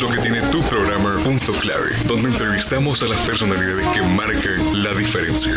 [0.00, 4.94] lo que tiene tu programa Punto Clave, donde entrevistamos a las personalidades que marcan la
[4.94, 5.54] diferencia.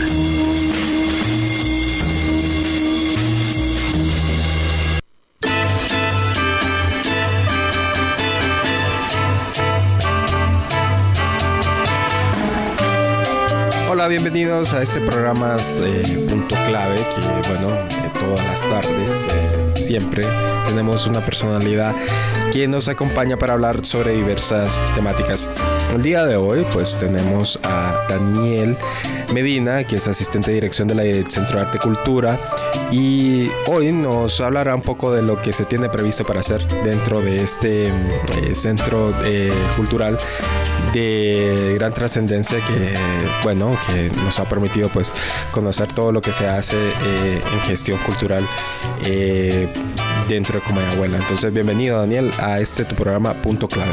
[14.02, 19.72] Hola, bienvenidos a este programa eh, Punto Clave, que bueno, eh, todas las tardes, eh,
[19.74, 20.26] siempre
[20.68, 21.96] tenemos una personalidad
[22.52, 25.48] que nos acompaña para hablar sobre diversas temáticas.
[25.94, 28.76] El día de hoy pues tenemos a Daniel
[29.34, 32.40] Medina, que es asistente de dirección de la Centro de Arte y Cultura,
[32.92, 37.22] y hoy nos hablará un poco de lo que se tiene previsto para hacer dentro
[37.22, 37.92] de este
[38.54, 39.14] centro
[39.76, 40.18] cultural
[40.94, 42.94] de gran trascendencia que,
[43.44, 45.12] bueno, que nos ha permitido pues
[45.52, 48.46] conocer todo lo que se hace eh, en gestión cultural
[49.06, 49.68] eh,
[50.28, 51.18] dentro de Comedia Abuela.
[51.18, 53.92] Entonces, bienvenido Daniel a este tu programa Punto Clave.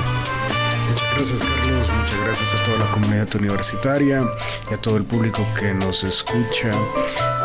[0.88, 4.22] Muchas gracias Carlos, muchas gracias a toda la comunidad universitaria
[4.70, 6.70] y a todo el público que nos escucha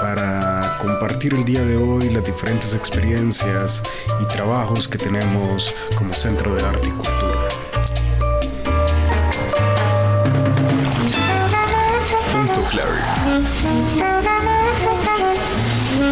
[0.01, 3.83] para compartir el día de hoy las diferentes experiencias
[4.21, 7.33] y trabajos que tenemos como Centro de Arte y Cultura.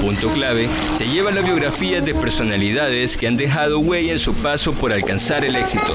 [0.01, 4.33] Punto clave te lleva a la biografía de personalidades que han dejado huella en su
[4.33, 5.93] paso por alcanzar el éxito.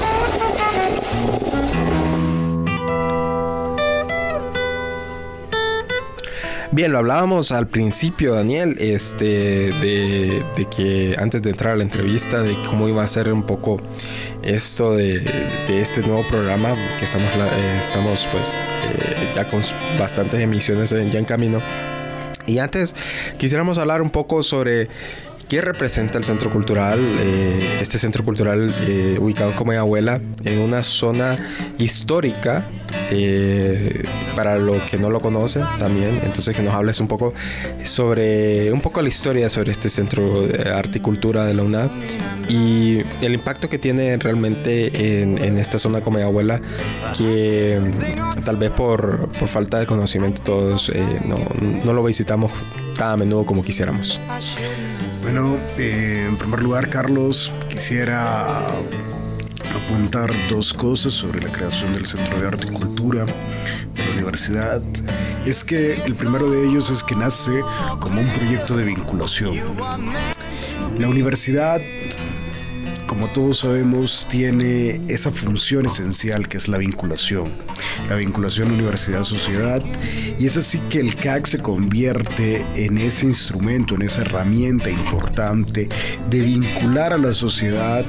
[6.77, 9.25] Bien, lo hablábamos al principio, Daniel, este,
[9.71, 13.77] de, que antes de entrar a la entrevista, de cómo iba a ser un poco
[14.43, 15.23] esto de,
[15.67, 19.59] este nuevo programa, que estamos, eh, estamos pues eh, ya con
[19.97, 21.59] bastantes emisiones ya en camino.
[22.45, 22.95] Y antes
[23.39, 24.87] quisiéramos hablar un poco sobre
[25.47, 28.73] qué representa el centro cultural, eh, este centro cultural
[29.19, 31.37] ubicado como abuela en una zona
[31.77, 32.65] histórica
[33.11, 34.03] eh,
[34.35, 36.19] para los que no lo conocen también.
[36.23, 37.33] Entonces que nos hables un poco
[37.83, 41.89] sobre un poco la historia sobre este centro de arte y cultura de la UNAD
[42.49, 46.61] y el impacto que tiene realmente en, esta zona como mi abuela
[47.17, 51.37] que mm, tal vez por, por falta de conocimiento todos eh, no,
[51.83, 52.51] no, lo visitamos
[52.97, 54.19] tan a menudo como quisiéramos.
[55.23, 58.67] Bueno, eh, en primer lugar, Carlos, quisiera
[59.75, 64.81] apuntar dos cosas sobre la creación del Centro de Arte y Cultura de la universidad.
[65.45, 67.61] Es que el primero de ellos es que nace
[67.99, 69.55] como un proyecto de vinculación.
[70.99, 71.79] La universidad
[73.17, 77.51] como todos sabemos, tiene esa función esencial que es la vinculación,
[78.09, 79.81] la vinculación universidad-sociedad,
[80.37, 85.89] y es así que el CAC se convierte en ese instrumento, en esa herramienta importante
[86.29, 88.05] de vincular a la sociedad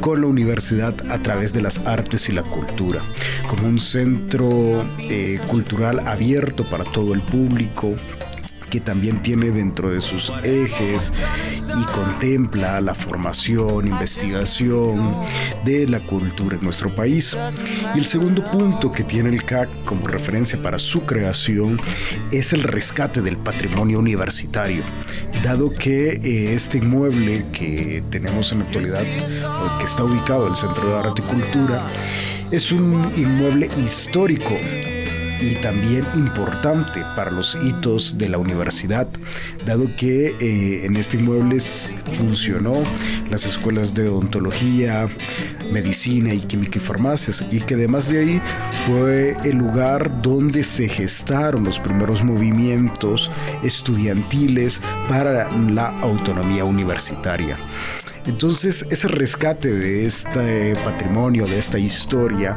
[0.00, 3.02] con la universidad a través de las artes y la cultura,
[3.50, 7.94] como un centro eh, cultural abierto para todo el público,
[8.68, 11.12] que también tiene dentro de sus ejes
[11.78, 15.14] y contempla la formación, investigación
[15.64, 17.36] de la cultura en nuestro país.
[17.94, 21.80] Y el segundo punto que tiene el CAC como referencia para su creación
[22.32, 24.82] es el rescate del patrimonio universitario,
[25.42, 29.02] dado que eh, este inmueble que tenemos en la actualidad,
[29.78, 31.86] que está ubicado en el Centro de Arte y Cultura,
[32.50, 34.54] es un inmueble histórico
[35.40, 39.08] y también importante para los hitos de la universidad,
[39.64, 41.60] dado que eh, en este inmueble
[42.12, 42.74] funcionó
[43.30, 45.08] las escuelas de odontología,
[45.72, 48.42] medicina y química y farmacias, y que además de ahí
[48.86, 53.30] fue el lugar donde se gestaron los primeros movimientos
[53.62, 57.56] estudiantiles para la autonomía universitaria.
[58.26, 62.54] Entonces ese rescate de este patrimonio, de esta historia,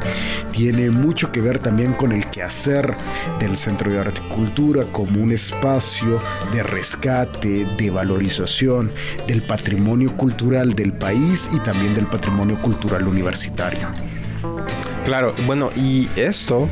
[0.52, 2.94] tiene mucho que ver también con el quehacer
[3.38, 6.20] del Centro de Arte y Cultura como un espacio
[6.52, 8.90] de rescate, de valorización
[9.26, 13.88] del patrimonio cultural del país y también del patrimonio cultural universitario.
[15.04, 16.68] Claro, bueno, y esto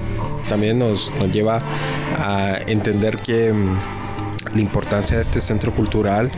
[0.48, 1.60] también nos, nos lleva
[2.16, 3.76] a entender que mm,
[4.54, 6.30] la importancia de este centro cultural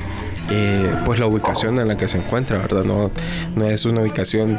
[0.50, 2.84] eh, pues la ubicación en la que se encuentra, ¿verdad?
[2.84, 3.10] No,
[3.56, 4.58] no es una ubicación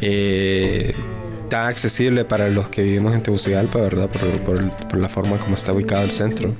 [0.00, 0.94] eh,
[1.48, 4.08] tan accesible para los que vivimos en Tegucigalpa, ¿verdad?
[4.08, 6.54] Por, la forma como está ubicado el centro.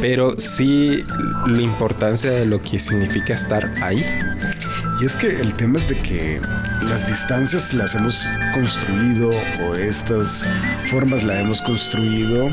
[0.00, 1.04] Pero sí
[1.46, 4.04] la importancia de lo que significa estar ahí.
[5.00, 6.40] Y es que el tema es de que
[6.88, 9.30] las distancias las hemos construido
[9.66, 10.46] o estas
[10.90, 12.50] formas las hemos construido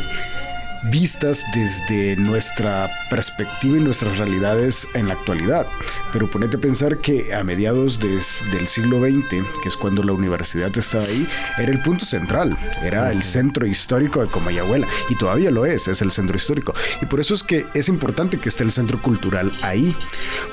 [0.84, 5.68] vistas desde nuestra perspectiva y nuestras realidades en la actualidad.
[6.12, 9.30] Pero ponete a pensar que a mediados del siglo XX,
[9.62, 11.28] que es cuando la universidad estaba ahí,
[11.58, 16.02] era el punto central, era el centro histórico de Comayagüela y todavía lo es, es
[16.02, 16.74] el centro histórico.
[17.02, 19.96] Y por eso es que es importante que esté el centro cultural ahí,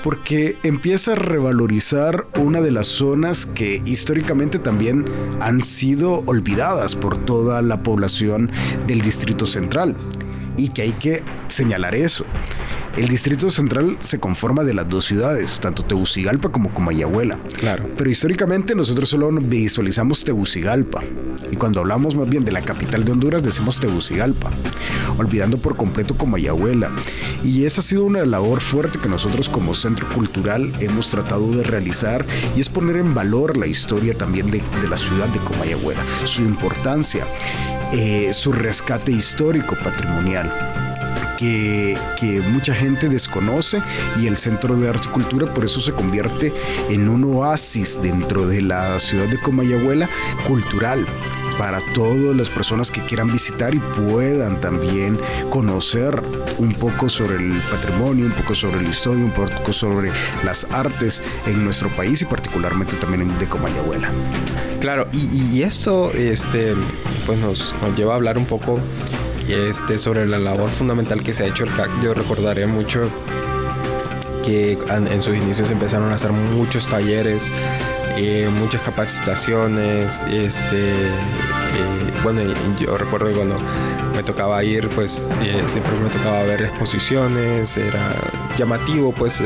[0.03, 5.05] porque empieza a revalorizar una de las zonas que históricamente también
[5.41, 8.51] han sido olvidadas por toda la población
[8.87, 9.97] del Distrito Central
[10.57, 12.25] y que hay que señalar eso.
[12.97, 17.39] El Distrito Central se conforma de las dos ciudades, tanto Tegucigalpa como Comayagüela.
[17.59, 17.87] Claro.
[17.95, 21.03] Pero históricamente nosotros solo visualizamos Tegucigalpa.
[21.53, 24.51] Y cuando hablamos más bien de la capital de Honduras, decimos Tegucigalpa,
[25.19, 26.91] olvidando por completo Comayagüela.
[27.45, 31.65] Y esa ha sido una labor fuerte que nosotros como centro cultural hemos tratado de
[31.65, 32.25] realizar
[32.57, 36.41] y es poner en valor la historia también de, de la ciudad de Comayagüela, su
[36.43, 37.27] importancia,
[37.93, 40.53] eh, su rescate histórico patrimonial
[41.37, 41.97] que,
[42.51, 43.83] mucha gente desconoce
[44.19, 46.53] y el Centro de Arte y Cultura por eso se convierte
[46.89, 50.09] en un oasis dentro de la ciudad de Comayagüela
[50.47, 51.07] cultural
[51.59, 55.19] para todas las personas que quieran visitar y puedan también
[55.51, 56.23] conocer
[56.59, 60.11] un poco sobre el patrimonio, un poco sobre la historia, un poco sobre
[60.45, 64.11] las artes en nuestro país y particularmente también de Comayagüela.
[64.81, 66.75] Claro, y, esto este,
[67.27, 68.79] pues nos, nos lleva a hablar un poco
[69.49, 71.91] este, sobre la labor fundamental que se ha hecho el CAC.
[72.03, 73.09] Yo recordaré mucho
[74.45, 77.51] que en sus inicios empezaron a hacer muchos talleres,
[78.17, 82.41] eh, muchas capacitaciones, este, eh, bueno,
[82.79, 83.57] yo recuerdo que cuando
[84.15, 88.15] me tocaba ir, pues eh, siempre me tocaba ver exposiciones, era
[88.57, 89.43] llamativo, pues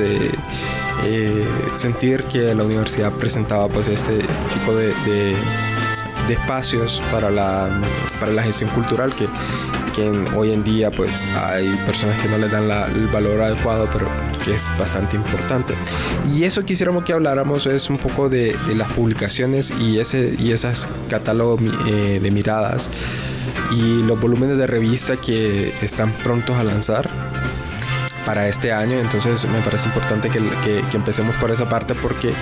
[1.72, 5.34] sentir que la universidad presentaba pues este, este tipo de,
[6.28, 7.68] espacios para la,
[8.20, 9.26] para la gestión cultural que
[9.90, 14.06] que hoy en día pues hay personas que no le dan el valor adecuado, pero
[14.40, 15.74] que es bastante importante.
[16.34, 20.88] Y eso quisiéramos que habláramos es un poco de, las publicaciones y, ese, y esas
[21.86, 22.88] eh, de miradas
[23.72, 27.08] y los volúmenes de revista que están prontos a lanzar
[28.26, 28.98] para este año.
[28.98, 30.40] Entonces me parece importante que,
[30.90, 32.32] que empecemos por esa parte porque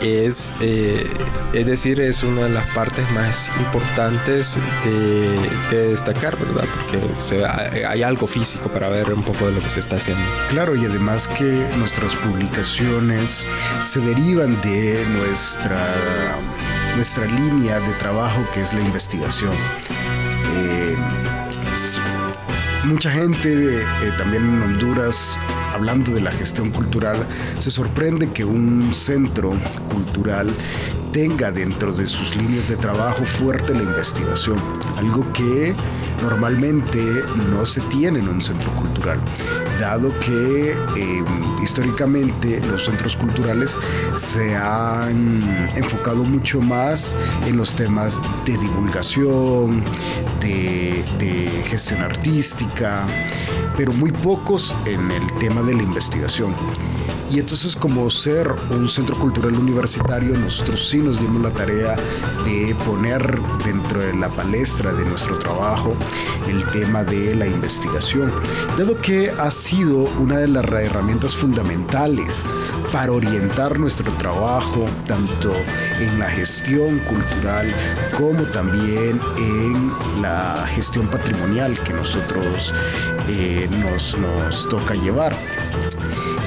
[0.00, 1.06] es, eh,
[1.52, 6.64] es decir, es una de las partes más importantes de, destacar, ¿verdad?
[6.74, 10.22] Porque hay algo físico para ver un poco de lo que se está haciendo.
[10.48, 13.44] Claro, y además que nuestras publicaciones
[13.80, 15.78] se derivan de nuestra,
[16.96, 19.54] nuestra línea de trabajo que es la investigación.
[20.56, 20.96] Eh,
[22.84, 25.36] mucha gente eh, también en Honduras
[25.76, 27.16] hablando de la gestión cultural,
[27.58, 29.52] se sorprende que un centro
[29.92, 30.48] cultural
[31.16, 34.58] tenga dentro de sus líneas de trabajo fuerte la investigación,
[34.98, 35.72] algo que
[36.20, 37.00] normalmente
[37.50, 39.18] no se tiene en un centro cultural,
[39.80, 41.24] dado que em,
[41.62, 43.78] históricamente los centros culturales
[44.14, 45.40] se han
[45.74, 47.16] enfocado mucho más
[47.46, 49.82] en los temas de divulgación,
[50.42, 53.02] de, de gestión artística,
[53.74, 56.52] pero muy pocos en el tema de la investigación.
[57.30, 61.96] Y entonces como ser un centro cultural universitario, nosotros sí nos dimos la tarea
[62.44, 65.92] de poner dentro de la palestra de nuestro trabajo
[66.48, 68.30] el tema de la investigación,
[68.78, 72.42] dado que ha sido una de las herramientas fundamentales
[72.92, 75.52] para orientar nuestro trabajo tanto
[76.00, 77.66] en la gestión cultural
[78.16, 82.72] como también en la gestión patrimonial que nosotros
[83.28, 85.34] eh, nos, nos toca llevar.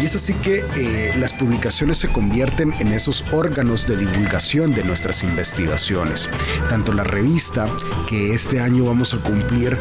[0.01, 4.83] Y es así que eh, las publicaciones se convierten en esos órganos de divulgación de
[4.83, 6.29] nuestras investigaciones.
[6.69, 7.67] Tanto la revista,
[8.07, 9.77] que este año vamos a cumplir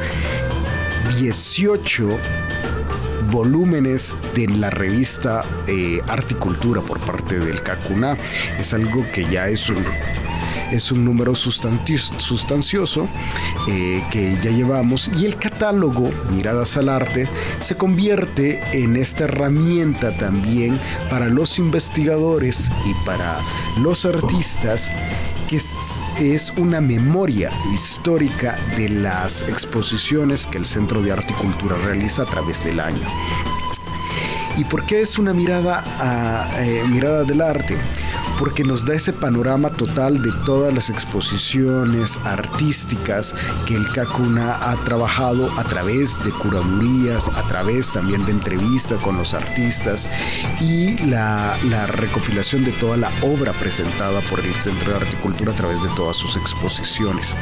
[1.18, 2.08] 18
[3.30, 8.16] volúmenes de la revista eh, Articultura por parte del CACUNA.
[8.58, 9.84] Es algo que ya es un
[10.72, 13.08] es un número sustancioso
[13.68, 17.26] eh, que ya llevamos y el catálogo Miradas al Arte
[17.60, 20.78] se convierte en esta herramienta también
[21.10, 23.38] para los investigadores y para
[23.80, 24.92] los artistas
[25.48, 31.74] que es, una memoria histórica de las exposiciones que el Centro de Arte y Cultura
[31.78, 33.00] realiza a través del año.
[34.58, 37.78] ¿Y por qué es una mirada, a, eh, mirada del arte?
[38.38, 43.34] Porque nos da ese panorama total de todas las exposiciones artísticas
[43.66, 49.16] que el CACUNA ha trabajado a través de curadurías, a través también de entrevistas con
[49.16, 50.08] los artistas
[50.60, 55.22] y la, la recopilación de toda la obra presentada por el Centro de Arte y
[55.22, 57.34] Cultura a través de todas sus exposiciones.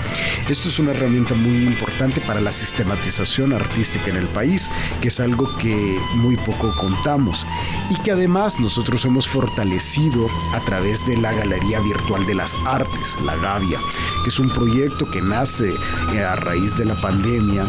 [0.48, 4.70] Esto es una herramienta muy importante para la sistematización artística en el país,
[5.02, 7.46] que es algo que muy poco contamos
[7.90, 13.16] y que además nosotros hemos fortalecido a través de la Galería Virtual de las Artes,
[13.24, 13.76] la Gavia,
[14.22, 15.74] que es un proyecto que nace
[16.14, 17.64] eh, a raíz de la pandemia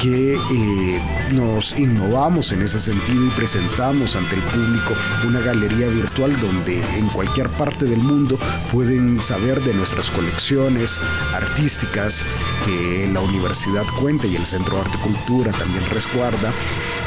[0.00, 1.00] que eh,
[1.32, 4.94] nos innovamos en ese sentido y presentamos ante el público
[5.26, 8.38] una galería virtual donde en cualquier parte del mundo
[8.72, 11.00] pueden saber de nuestras colecciones
[11.34, 12.24] artísticas
[12.64, 16.52] que la universidad cuenta y el Centro de Arte y Cultura también resguarda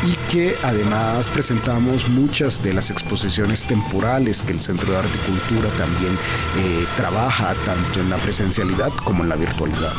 [0.04, 5.32] y que además presentamos muchas de las exposiciones temporales que el Centro de Arte y
[5.32, 9.94] Cultura también eh, trabaja tanto en la presencialidad como en la virtualidad.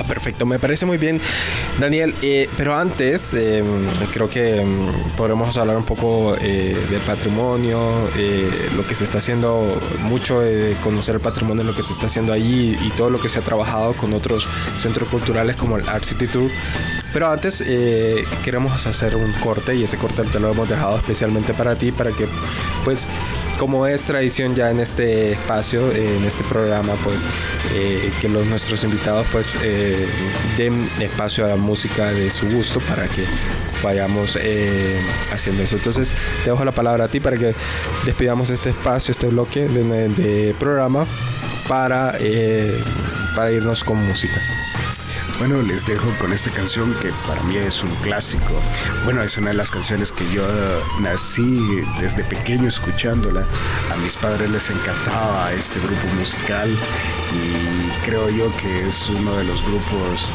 [0.00, 1.20] Ah, perfecto, me parece muy bien,
[1.78, 2.14] Daniel.
[2.22, 3.62] Eh, pero antes, eh,
[4.12, 7.78] creo que mm, podremos hablar un poco eh, del patrimonio,
[8.76, 12.32] lo que se está haciendo, mucho de conocer el patrimonio, lo que se está haciendo
[12.32, 14.48] allí y todo lo que se ha trabajado con otros
[14.80, 16.50] centros culturales como el Art City Tour.
[17.12, 17.62] Pero antes
[18.44, 22.12] queremos hacer un corte y ese corte te lo hemos dejado especialmente para ti, para
[22.12, 22.26] que,
[22.84, 23.08] pues,
[23.60, 27.26] como es tradición ya en este espacio, en este programa, pues,
[28.18, 29.54] que los nuestros invitados, pues,
[30.56, 33.22] den espacio a la música de su gusto para que
[33.82, 34.98] vayamos eh,
[35.30, 35.76] haciendo eso.
[35.76, 36.10] Entonces,
[36.42, 37.54] te dejo la palabra a ti para que
[38.06, 41.04] despidamos este espacio, este bloque de, programa
[41.68, 42.74] para, eh,
[43.36, 44.40] para irnos con música.
[45.40, 48.60] Bueno, les dejo con esta canción que para mí es un clásico.
[49.04, 50.46] Bueno, es una de las canciones que yo
[51.00, 53.42] nací desde pequeño escuchándola.
[53.90, 56.68] A mis padres les encantaba este grupo musical
[57.32, 60.28] y creo yo que es uno de los grupos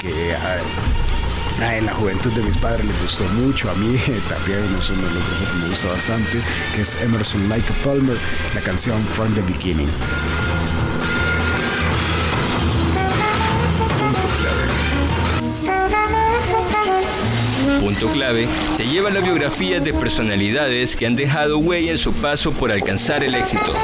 [0.00, 3.96] que ah, en la juventud de mis padres les gustó mucho, a mí
[4.28, 6.38] también es uno de los grupos que me gusta bastante,
[6.74, 8.18] que es Emerson Lake Palmer,
[8.56, 9.88] la canción From the Beginning.
[17.90, 22.52] Punto clave te lleva la biografía de personalidades que han dejado huella en su paso
[22.52, 23.74] por alcanzar el éxito.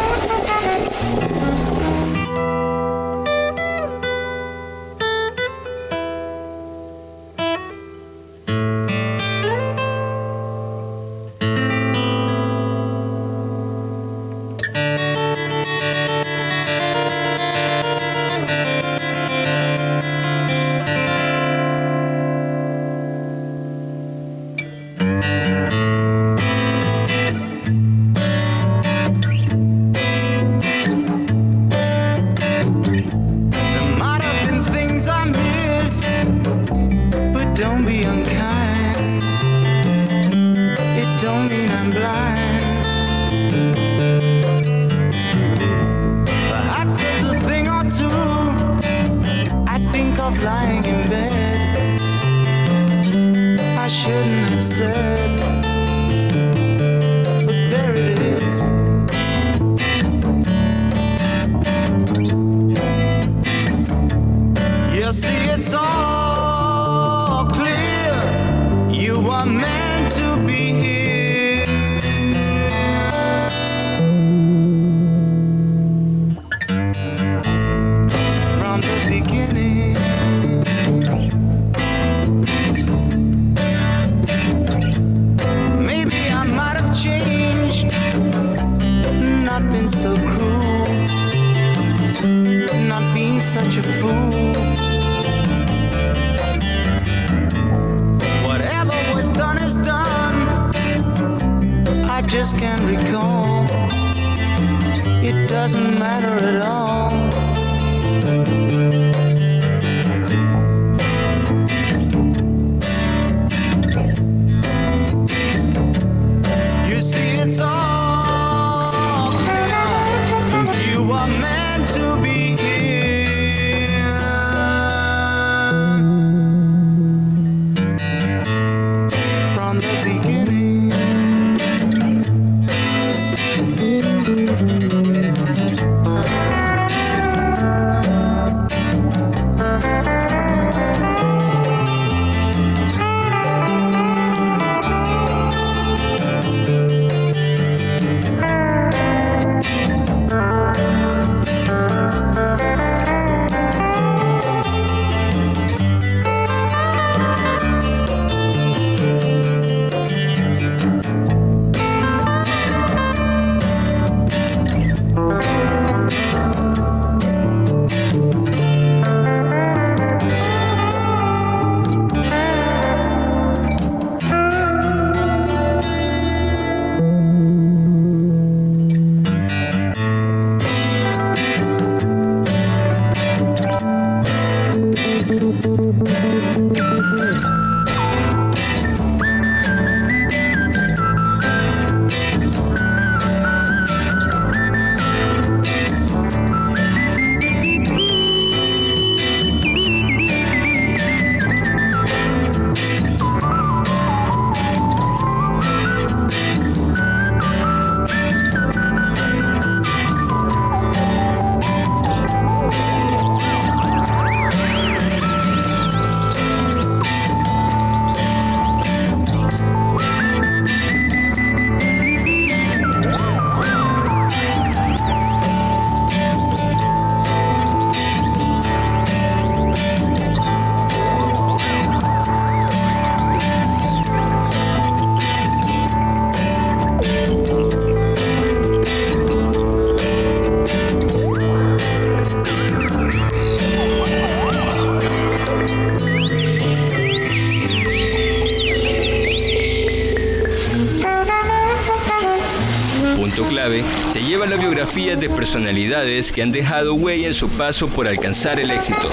[255.56, 259.08] Personalidades que han dejado huella en su paso por alcanzar el éxito.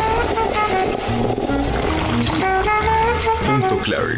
[3.46, 4.16] Punto clave.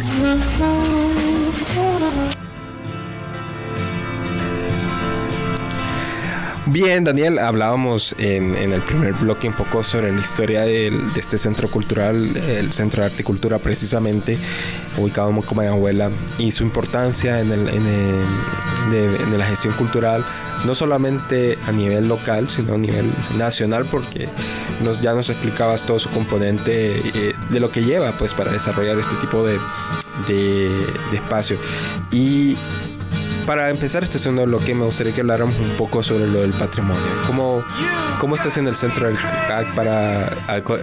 [6.65, 11.69] Bien, Daniel, hablábamos en, el primer bloque un poco sobre la historia de este centro
[11.69, 14.39] cultural, el Centro de Arte y Cultura precisamente,
[14.97, 17.49] ubicado en Mocomayabuela, y su importancia en,
[19.37, 20.25] la gestión cultural,
[20.65, 24.27] no solamente a nivel local, sino a nivel nacional, porque
[24.83, 28.97] nos, ya nos explicabas todo su componente eh, de lo que lleva pues, para desarrollar
[28.97, 29.57] este tipo de,
[30.27, 30.69] de,
[31.13, 31.57] espacio.
[32.11, 32.57] Y
[33.45, 37.01] para empezar este segundo bloque, me gustaría que habláramos un poco sobre lo del patrimonio.
[37.27, 37.63] ¿Cómo,
[38.19, 40.27] cómo estás en el centro del CAC para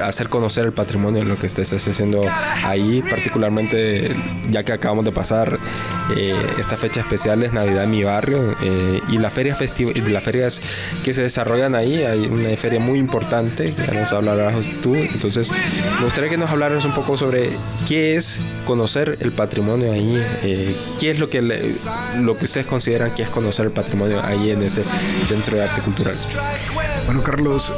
[0.05, 2.25] hacer conocer el patrimonio lo que estés haciendo
[2.65, 4.15] ahí, particularmente
[4.51, 5.59] ya que acabamos de pasar
[6.17, 9.59] eh, esta fecha especial es Navidad en mi barrio eh, y las ferias
[10.09, 10.61] las ferias
[11.05, 15.51] que se desarrollan ahí hay una feria muy importante ya nos hablarás tú entonces
[15.99, 17.51] me gustaría que nos hablaras un poco sobre
[17.89, 23.15] qué es conocer el patrimonio ahí eh, qué es lo que lo que ustedes consideran
[23.15, 24.85] que es conocer el patrimonio ahí en este
[25.25, 26.15] centro de arte cultural
[27.07, 27.73] bueno Carlos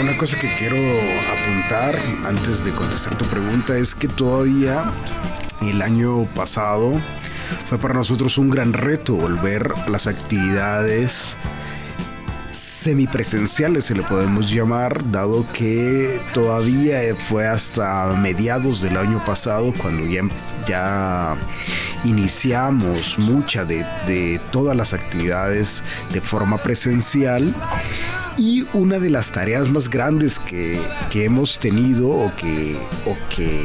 [0.00, 4.92] una cosa que quiero apuntar antes de contestar tu pregunta es que todavía
[5.62, 7.00] el año pasado
[7.66, 11.38] fue para nosotros un gran reto volver a las actividades
[12.84, 20.06] semipresenciales, se le podemos llamar, dado que todavía fue hasta mediados del año pasado cuando
[20.06, 20.22] ya,
[20.66, 21.36] ya
[22.04, 27.54] iniciamos muchas de, de todas las actividades de forma presencial
[28.36, 30.80] y una de las tareas más grandes que,
[31.14, 33.60] hemos tenido o que, o que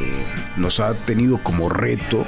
[0.56, 2.24] nos ha tenido como reto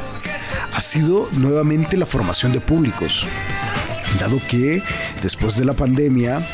[0.74, 3.24] ha sido nuevamente la formación de públicos.
[4.20, 4.83] Dado que
[5.22, 6.46] después de la pandemia,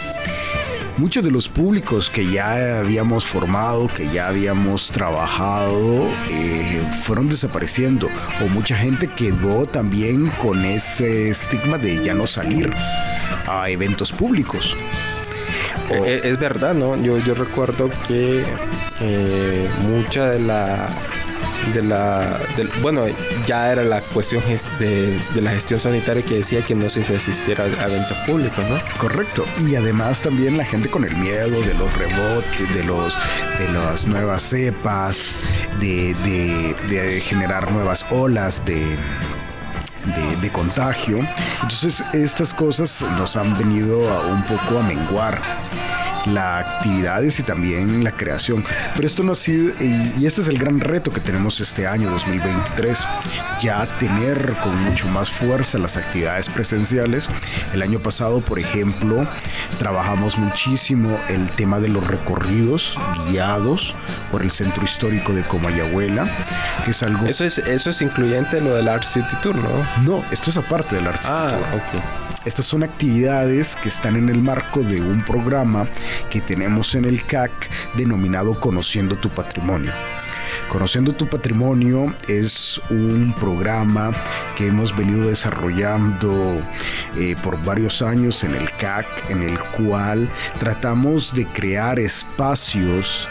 [0.98, 8.08] muchos de los públicos que ya habíamos formado, que ya habíamos trabajado, eh, fueron desapareciendo.
[8.44, 12.72] O mucha gente quedó también con ese estigma de ya no salir
[13.46, 14.76] a eventos públicos.
[15.90, 17.00] Eh, eh, es, verdad, ¿no?
[17.02, 18.44] Yo, yo recuerdo que
[19.00, 20.90] eh, mucha de la
[21.74, 22.40] de la
[22.80, 23.04] bueno
[23.46, 24.42] ya era la cuestión
[24.78, 28.78] de, de, la gestión sanitaria que decía que no se asistiera a eventos públicos no
[28.98, 29.44] correcto.
[29.66, 33.16] Y además también la gente con el miedo de los rebotes de los
[33.58, 35.40] de las nuevas cepas
[35.80, 36.14] de,
[36.88, 38.84] de generar nuevas olas de
[40.40, 41.20] de, contagio.
[41.62, 45.40] Entonces estas cosas nos han venido a un poco a menguar
[46.26, 48.64] las actividades y también la creación.
[48.94, 52.10] Pero esto no ha sido, y este es el gran reto que tenemos este año
[52.10, 53.06] 2023,
[53.60, 57.28] ya tener con mucho más fuerza las actividades presenciales.
[57.72, 59.26] El año pasado, por ejemplo,
[59.78, 62.96] trabajamos muchísimo el tema de los recorridos
[63.28, 63.94] guiados
[64.30, 66.26] por el centro histórico de Comayagüela,
[66.84, 67.26] que es algo...
[67.26, 69.86] Eso es, eso es incluyente lo del Art City Tour, ¿no?
[70.02, 71.58] No, esto es aparte del Art City ah,
[71.92, 72.28] Tour.
[72.48, 75.86] Estas son actividades que están en el marco de un programa
[76.30, 77.52] que tenemos en el CAC
[77.94, 79.92] denominado Conociendo tu Patrimonio.
[80.70, 84.12] Conociendo tu patrimonio es un programa
[84.56, 86.62] que hemos venido desarrollando
[87.18, 90.26] eh, por varios años en el CAC, en el cual
[90.58, 93.28] tratamos de crear espacios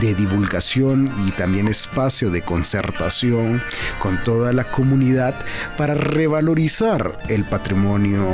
[0.00, 3.62] de divulgación y también espacio de concertación
[3.98, 5.34] con toda la comunidad
[5.76, 8.24] para revalorizar el patrimonio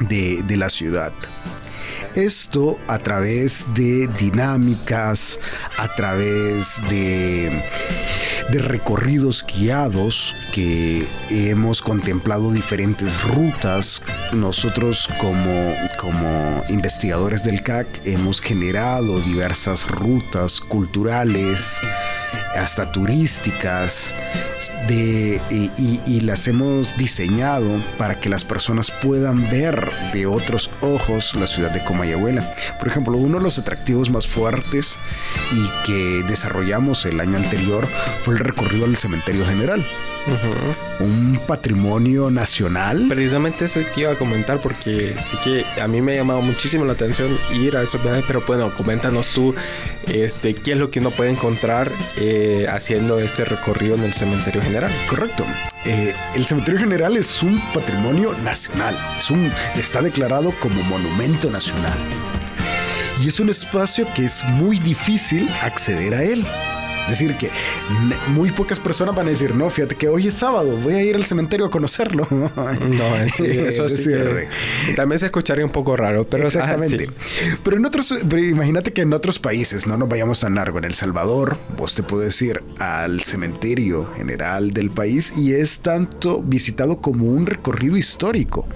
[0.00, 1.12] de, de la ciudad.
[2.16, 5.38] Esto a través de dinámicas,
[5.76, 7.62] a través de,
[8.50, 14.02] de recorridos guiados que hemos contemplado diferentes rutas.
[14.32, 21.82] Nosotros como, como investigadores del CAC hemos generado diversas rutas culturales,
[22.56, 24.14] hasta turísticas,
[24.88, 27.66] de, y, las hemos diseñado
[27.98, 32.54] para que las personas puedan ver de otros ojos la ciudad de Comayagüela.
[32.78, 34.98] Por ejemplo, uno de los atractivos más fuertes
[35.52, 37.86] y que desarrollamos el año anterior
[38.22, 39.84] fue el recorrido al cementerio general
[41.00, 43.06] un patrimonio nacional.
[43.08, 46.84] Precisamente eso que iba a comentar porque sí que a mí me ha llamado muchísimo
[46.84, 49.54] la atención ir a esos viajes, pero bueno, coméntanos tú
[50.08, 54.62] este, qué es lo que uno puede encontrar eh, haciendo este recorrido en el cementerio
[54.62, 54.90] general.
[55.08, 55.44] Correcto.
[55.84, 58.96] Eh, el cementerio general es un patrimonio nacional,
[59.76, 61.98] está declarado como monumento nacional.
[63.22, 66.44] Y es un espacio que es muy difícil acceder a él.
[67.08, 67.50] Decir, que
[68.28, 71.14] muy pocas personas van a decir, no, fíjate que hoy es sábado, voy a ir
[71.14, 72.26] al cementerio a conocerlo.
[72.30, 74.10] no, sí, eso sí.
[74.96, 77.08] también se escucharía un poco raro, pero exactamente.
[77.62, 80.94] Pero en otros, imagínate que en otros países, no nos vayamos tan largo, en El
[80.94, 87.26] Salvador, vos te puedes ir al cementerio general del país y es tanto visitado como
[87.26, 88.66] un recorrido histórico,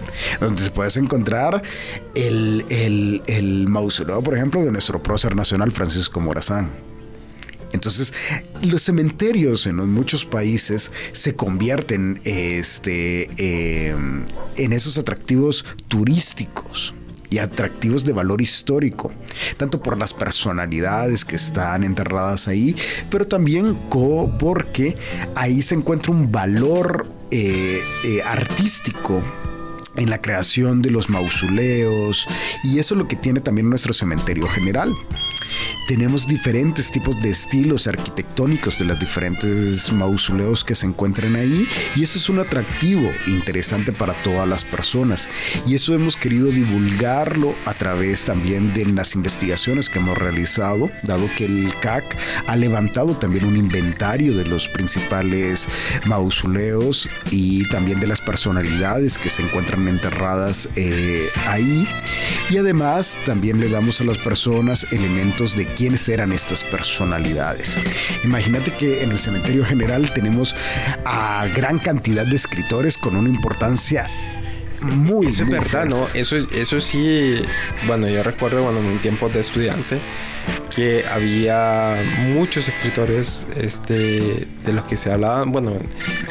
[0.41, 1.63] donde te puedes encontrar
[2.15, 6.90] el, el, el mausoleo, por ejemplo, de nuestro prócer nacional Francisco Morazán
[7.73, 8.13] entonces,
[8.63, 14.25] los cementerios en muchos países se convierten este, em,
[14.57, 16.95] en esos atractivos turísticos
[17.31, 19.13] y atractivos de valor histórico,
[19.57, 22.75] tanto por las personalidades que están enterradas ahí,
[23.09, 23.79] pero también
[24.39, 24.97] porque
[25.37, 29.23] ahí se encuentra un valor eh, eh, artístico
[29.95, 32.27] en la creación de los mausoleos
[32.65, 34.93] y eso es lo que tiene también nuestro cementerio general
[35.87, 42.03] tenemos diferentes tipos de estilos arquitectónicos de los diferentes mausoleos que se encuentran ahí y
[42.03, 45.29] esto es un atractivo interesante para todas las personas.
[45.67, 51.29] Y eso hemos querido divulgarlo a través también de las investigaciones que hemos realizado dado
[51.37, 55.69] que el CAC ha levantado también un inventario de los principales
[56.07, 61.87] mausoleos y también de las personalidades que se encuentran enterradas eh, ahí.
[62.49, 67.77] Y además también le damos a las personas elementos de quiénes eran estas personalidades.
[68.25, 70.55] Imagínate que en el cementerio general tenemos
[71.05, 74.09] a gran cantidad de escritores con una importancia
[74.83, 76.09] muy, eso es verdad, ¿no?
[76.15, 77.43] Eso, eso sí,
[77.87, 80.01] bueno, yo recuerdo cuando en tiempos de estudiante
[80.75, 85.73] que había muchos escritores este, de los que se hablaban, bueno,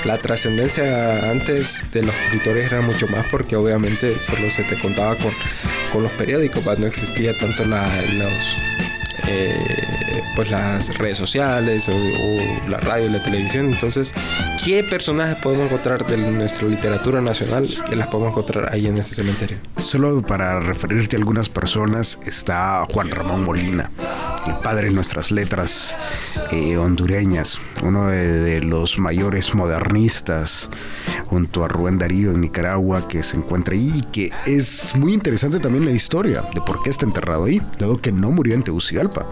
[0.06, 5.16] la trascendencia antes de los escritores era mucho más porque obviamente solo se te contaba
[5.16, 5.32] con,
[5.92, 8.58] con los periódicos, no existía tanto la, los
[9.30, 13.68] eh, pues las redes sociales o, la radio y la televisión.
[13.74, 14.14] Entonces,
[14.64, 19.16] ¿qué personajes podemos encontrar de nuestra literatura nacional que las podemos encontrar ahí en ese
[19.16, 19.58] cementerio?
[19.78, 23.90] Solo para referirte a algunas personas, está Juan Ramón Molina,
[24.50, 25.98] el padre de nuestras letras
[26.52, 30.70] eh, hondureñas, uno de, los mayores modernistas
[31.28, 35.60] junto a Rubén Darío en Nicaragua que se encuentra ahí y que es muy interesante
[35.60, 39.26] también la historia de por qué está enterrado ahí, dado que no murió en Tegucigalpa,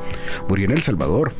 [0.48, 1.34] murió en El Salvador.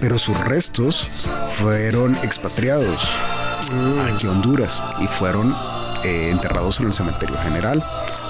[0.00, 1.28] Pero sus restos
[1.58, 3.00] fueron expatriados
[4.12, 5.54] aquí a Honduras y fueron
[6.04, 7.82] eh, enterrados en el cementerio general.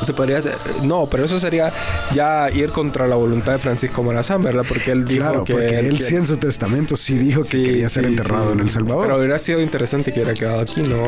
[0.03, 0.57] Se podría hacer.
[0.83, 1.73] No, pero eso sería
[2.13, 4.65] ya ir contra la voluntad de Francisco Morazán, ¿verdad?
[4.69, 5.53] Porque él dijo que.
[5.53, 9.07] Porque él, sí en su testamento sí dijo que quería ser enterrado en El Salvador.
[9.07, 11.05] Pero hubiera sido interesante que hubiera quedado aquí, ¿no?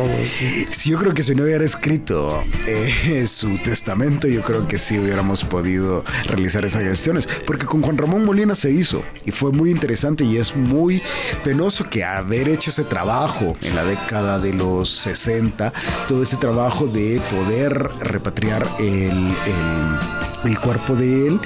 [0.71, 4.99] Sí, yo creo que si no hubiera escrito eh, su testamento, yo creo que sí
[4.99, 7.29] hubiéramos podido realizar esas gestiones.
[7.47, 11.01] Porque con Juan Ramón Molina se hizo y fue muy interesante y es muy
[11.45, 15.73] penoso que haber hecho ese trabajo en la década de los 60,
[16.09, 21.41] todo ese trabajo de poder repatriar el, cuerpo de él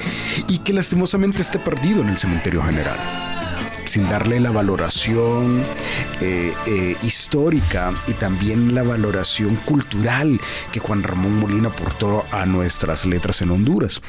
[0.48, 2.98] y que lastimosamente esté perdido en el cementerio general
[3.86, 5.62] sin darle la valoración
[6.20, 10.40] eh, eh, histórica y también la valoración cultural
[10.72, 14.00] que Juan Ramón Molina aportó a nuestras letras en Honduras.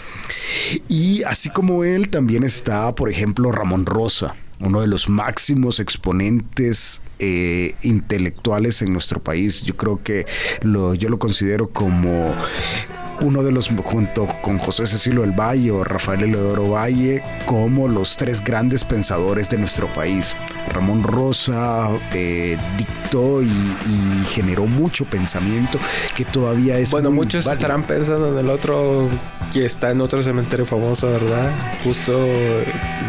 [0.88, 7.02] Y así como él, también está, por ejemplo, Ramón Rosa, uno de los máximos exponentes
[7.20, 9.64] eh, intelectuales en nuestro país.
[9.64, 10.26] Yo creo que
[10.62, 12.34] lo, yo lo considero como
[13.22, 18.18] uno de los, junto con José Cecilio del Valle o Rafael Eleodoro Valle, como los
[18.18, 20.36] tres grandes pensadores de nuestro país.
[20.68, 23.50] Ramón Rosa eh, dictó y,
[24.32, 25.80] generó mucho pensamiento
[26.16, 26.92] que todavía es...
[26.92, 29.08] Bueno, muchos estarán pensando en el otro
[29.54, 31.52] que está en otro cementerio famoso, ¿verdad?
[31.84, 32.12] Justo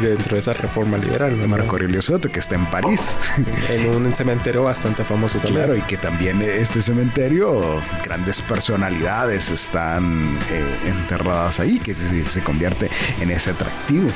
[0.00, 1.34] dentro de esa reforma liberal.
[1.48, 3.16] Marco Aurelio Soto, que está en París.
[3.70, 5.64] en un cementerio bastante famoso también.
[5.64, 12.90] Claro, y que también este cementerio, grandes personalidades están eh, enterradas ahí, que se convierte
[13.20, 14.10] en ese atractivo.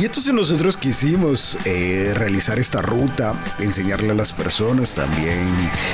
[0.00, 5.46] Y entonces nosotros quisimos eh, realizar esta ruta, enseñarle a las personas también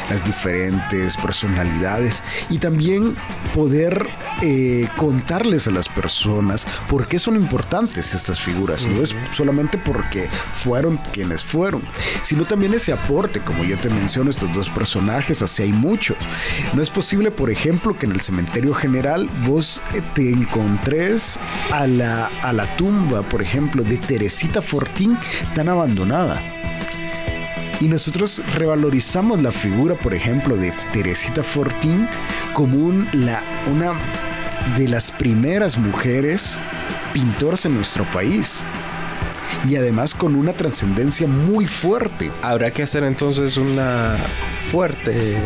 [0.09, 3.17] las diferentes personalidades y también
[3.53, 4.07] poder
[4.43, 8.87] eh, contarles a las personas por qué son importantes estas figuras.
[8.87, 11.83] No es solamente porque fueron quienes fueron,
[12.23, 16.17] sino también ese aporte, como yo te menciono, estos dos personajes, así hay muchos.
[16.75, 21.41] No es posible, por ejemplo, que en el cementerio general vos eh, te encontres
[21.73, 25.17] a la, a la tumba, por ejemplo, de Teresita Fortín
[25.55, 26.43] tan abandonada.
[27.81, 32.09] Y nosotros revalorizamos la figura, por ejemplo, de Teresita Fortín
[32.55, 33.43] como una
[34.77, 36.61] de las primeras mujeres
[37.13, 38.65] pintoras en nuestro país.
[39.69, 42.31] Y además con una trascendencia muy fuerte.
[42.43, 44.17] Habrá que hacer entonces una
[44.53, 45.37] fuerte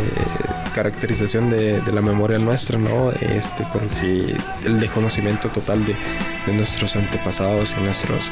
[0.71, 3.11] caracterización de, la memoria nuestra, ¿no?
[3.11, 4.35] Este, porque
[4.65, 5.95] el desconocimiento total de,
[6.53, 8.31] nuestros antepasados y nuestros,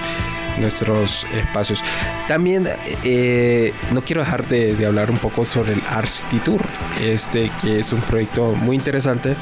[0.58, 1.84] nuestros espacios.
[2.26, 2.68] También
[3.04, 6.62] eh, no quiero dejar de, hablar un poco sobre el Ars Tour,
[7.02, 9.36] este, que es un proyecto muy interesante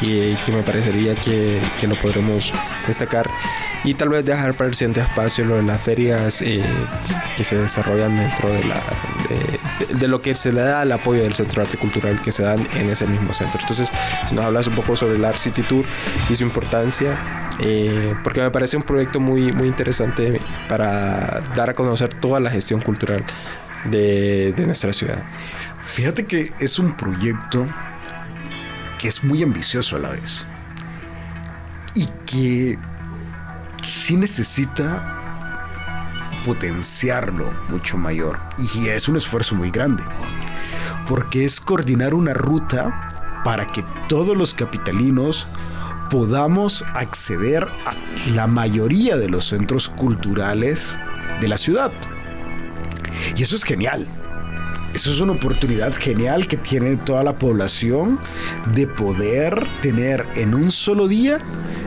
[0.00, 2.52] y que me parecería que, que lo podremos
[2.86, 3.28] destacar
[3.84, 6.64] y tal vez dejar para el siguiente espacio lo de las ferias eh,
[7.36, 8.80] que se desarrollan dentro de, la,
[9.98, 12.42] de, lo que se le da el apoyo del Centro de Arte Cultural que se
[12.42, 13.60] dan en ese mismo centro.
[13.60, 13.90] Entonces,
[14.26, 15.84] si nos hablas un poco sobre el Art City Tour
[16.30, 17.18] y su importancia,
[17.60, 22.50] eh, porque me parece un proyecto muy, muy interesante para dar a conocer toda la
[22.50, 23.22] gestión cultural
[23.84, 25.22] de, de nuestra ciudad.
[25.80, 27.66] Fíjate que es un proyecto
[28.98, 30.46] que es muy ambicioso a la vez
[31.94, 32.78] y que
[33.84, 35.22] sí necesita
[36.44, 38.38] potenciarlo mucho mayor.
[38.74, 40.02] Y es un esfuerzo muy grande.
[41.06, 43.08] Porque es coordinar una ruta
[43.44, 45.46] para que todos los capitalinos
[46.10, 47.94] podamos acceder a
[48.34, 50.98] la mayoría de los centros culturales
[51.40, 51.92] de la ciudad.
[53.36, 54.06] Y eso es genial.
[54.94, 58.20] Eso es una oportunidad genial que tiene toda la población
[58.74, 61.40] de poder tener en un solo día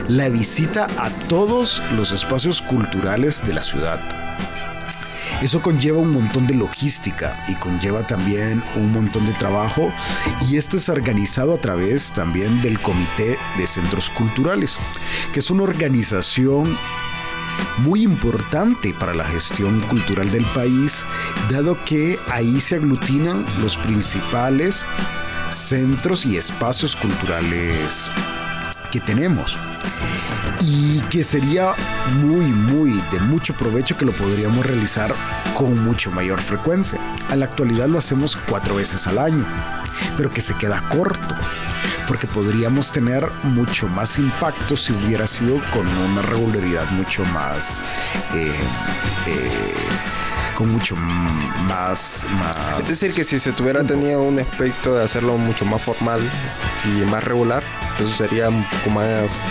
[0.08, 3.98] la visita a todos los espacios culturales de la ciudad.
[5.40, 9.90] Eso conlleva un montón de logística y conlleva también un montón de trabajo
[10.46, 14.78] y esto es organizado a través también del Comité de Centros Culturales,
[15.32, 16.76] que es una organización
[17.78, 21.04] muy importante para la gestión cultural del país,
[21.50, 24.86] dado que ahí se aglutinan los principales
[25.50, 28.10] centros y espacios culturales
[28.90, 29.56] que tenemos
[30.60, 31.72] y que sería
[32.20, 35.14] muy, muy de mucho provecho que lo podríamos realizar
[35.54, 36.98] con mucho mayor frecuencia.
[37.28, 39.44] A la actualidad lo hacemos cuatro veces al año,
[40.16, 41.34] pero que se queda corto,
[42.08, 47.82] porque podríamos tener mucho más impacto si hubiera sido con una regularidad mucho más...
[48.34, 48.52] Eh,
[49.26, 49.72] eh,
[50.56, 52.80] con mucho más, más...
[52.82, 56.20] Es decir, que si se tuviera tenido un aspecto de hacerlo mucho más formal
[56.84, 59.44] y más regular, entonces sería un poco más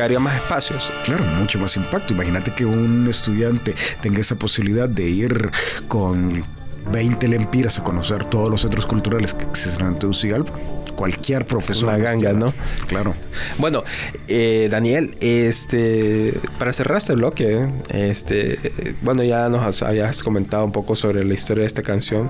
[0.00, 0.92] haría más espacios.
[1.04, 2.14] Claro, mucho más impacto.
[2.14, 5.50] Imagínate que un estudiante tenga esa posibilidad de ir
[5.88, 6.44] con
[6.90, 10.52] 20 lempiras a conocer todos los centros culturales que existen en Tegucigalpa
[10.96, 11.90] cualquier profesor.
[11.90, 12.52] Una ganga, ¿no?
[12.88, 13.14] Claro.
[13.58, 13.84] Bueno,
[14.28, 18.58] eh, Daniel, este, para cerrar este bloque, este,
[19.02, 22.28] bueno, ya nos habías comentado un poco sobre la historia de esta canción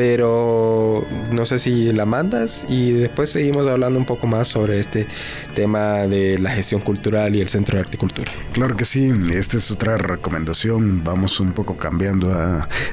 [0.00, 5.06] pero no sé si la mandas y después seguimos hablando un poco más sobre este
[5.54, 8.32] tema de la gestión cultural y el Centro de Arte y Cultura.
[8.54, 12.34] Claro que sí, esta es otra recomendación, vamos un poco cambiando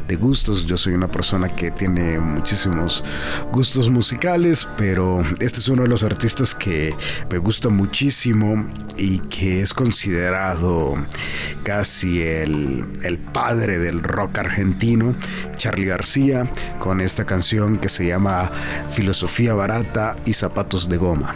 [0.06, 3.06] de gustos, yo soy una persona que tiene muchísimos
[3.54, 6.94] gustos musicales, pero este es uno de los artistas que
[7.32, 8.68] me gusta muchísimo
[8.98, 10.96] y que es considerado
[11.64, 15.16] casi el, el padre del rock argentino,
[15.56, 18.52] Charlie García, con esta canción que se llama
[18.90, 21.36] Filosofía Barata y Zapatos de Goma.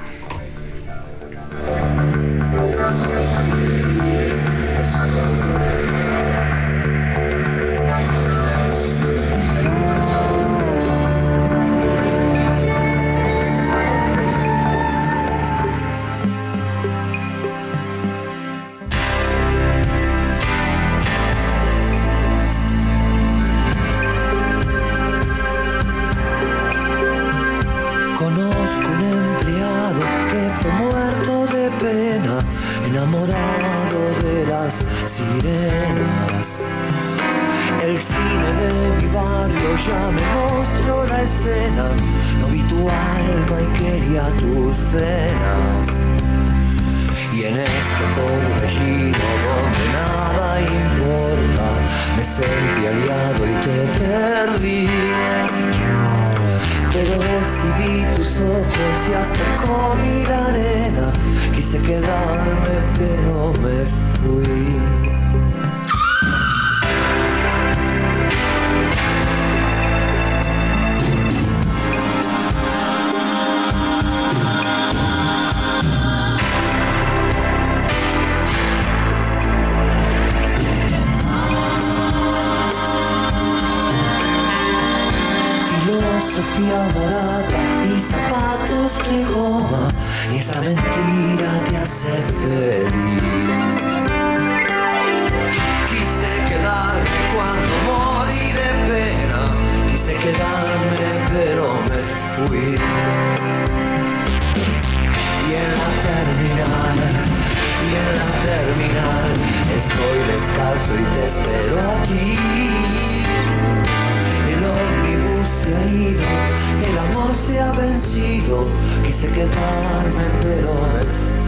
[117.73, 118.67] Vencido,
[119.05, 121.01] quise quedarme pero me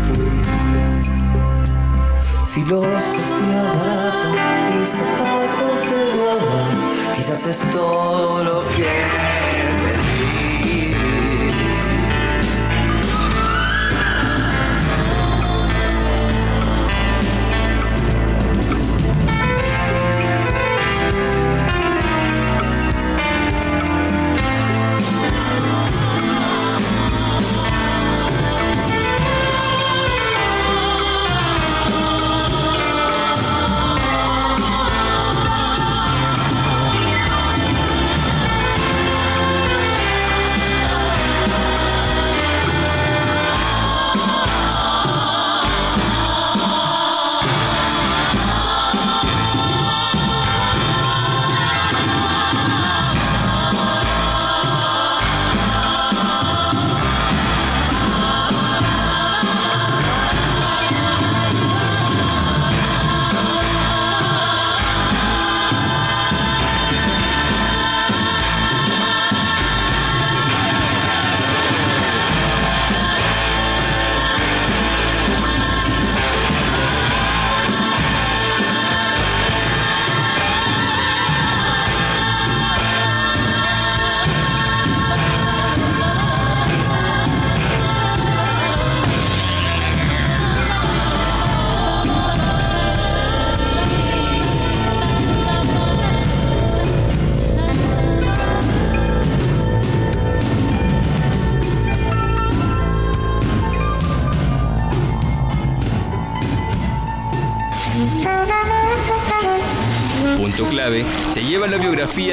[0.04, 0.42] fui.
[2.48, 4.30] Filosofía barata
[4.70, 6.64] y zapatos de goma,
[7.16, 8.86] quizás es todo lo que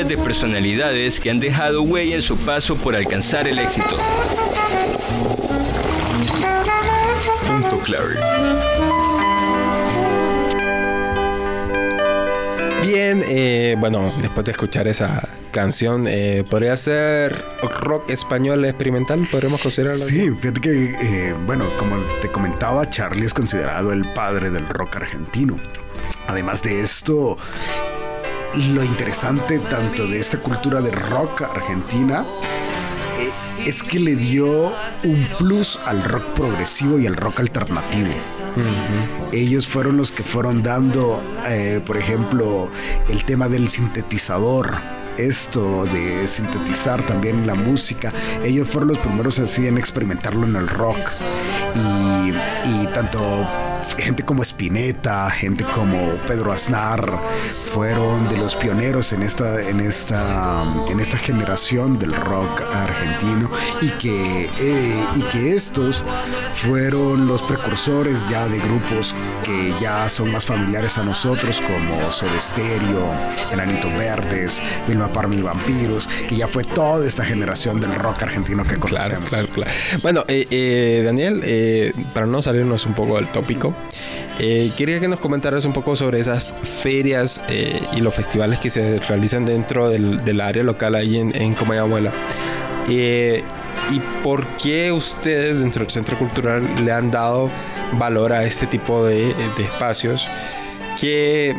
[0.08, 3.96] de personalidades que han dejado huella en su paso por alcanzar el éxito.
[7.46, 8.14] Punto clave.
[12.82, 17.44] Bien, eh, bueno, después de escuchar esa canción, eh, ¿podría ser
[17.80, 19.28] rock español experimental?
[19.30, 20.04] ¿Podríamos considerarlo?
[20.06, 24.96] Sí, fíjate que, eh, bueno, como te comentaba, Charlie es considerado el padre del rock
[24.96, 25.58] argentino.
[26.26, 27.36] Además de esto,
[28.54, 32.24] lo interesante tanto de esta cultura de rock argentina
[33.18, 33.30] eh,
[33.68, 34.72] es que le dio
[35.04, 38.10] un plus al rock progresivo y al rock alternativo.
[39.32, 42.68] Ellos fueron los que fueron dando, eh, por ejemplo,
[43.08, 44.74] el tema del sintetizador
[45.16, 48.10] esto de sintetizar también la música.
[48.42, 50.96] Ellos fueron los primeros así en experimentarlo en el rock.
[51.74, 53.20] Y, y tanto
[53.98, 57.18] gente como Spinetta, gente como Pedro Aznar,
[57.72, 63.88] fueron de los pioneros en esta, en esta, en esta generación del rock argentino y
[63.90, 66.04] que, eh, y que estos
[66.62, 69.14] fueron los precursores ya de grupos
[69.44, 73.10] que ya son más familiares a nosotros como Soda Stereo,
[73.52, 78.76] Enanitos Verdes, Vilma Parmi Vampiros, que ya fue toda esta generación del rock argentino que
[78.76, 79.28] conocemos.
[79.28, 79.70] Claro, claro, claro.
[80.02, 83.74] Bueno, eh, eh, Daniel, para no salirnos un poco del tópico,
[84.38, 88.70] eh, quería que nos comentaras un poco sobre esas ferias eh, y los festivales que
[88.70, 92.12] se realizan dentro del, área local ahí en, en Comayabuela.
[92.88, 93.44] Eh,
[93.90, 97.50] ¿Y por qué ustedes dentro del Centro Cultural le han dado
[97.92, 100.28] valor a este tipo de, espacios?
[101.00, 101.56] que